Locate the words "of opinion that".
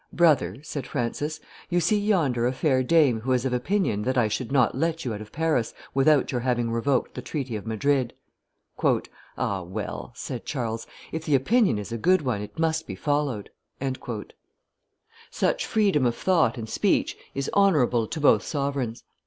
3.45-4.17